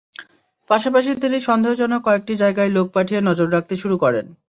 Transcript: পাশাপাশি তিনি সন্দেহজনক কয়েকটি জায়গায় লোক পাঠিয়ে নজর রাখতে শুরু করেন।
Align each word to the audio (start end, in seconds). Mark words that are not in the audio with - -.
পাশাপাশি 0.69 1.11
তিনি 1.23 1.37
সন্দেহজনক 1.47 2.01
কয়েকটি 2.03 2.33
জায়গায় 2.41 2.71
লোক 2.71 2.87
পাঠিয়ে 2.95 3.21
নজর 3.21 3.47
রাখতে 3.51 3.75
শুরু 3.81 3.95
করেন। 4.03 4.25